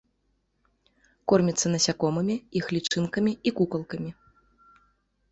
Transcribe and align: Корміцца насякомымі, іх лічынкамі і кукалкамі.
Корміцца 1.33 1.67
насякомымі, 1.73 2.35
іх 2.59 2.65
лічынкамі 2.77 3.31
і 3.51 3.53
кукалкамі. 3.61 4.11